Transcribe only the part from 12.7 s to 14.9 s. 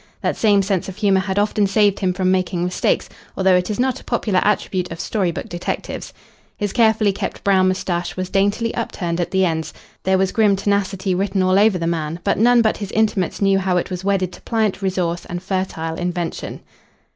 his intimates knew how it was wedded to pliant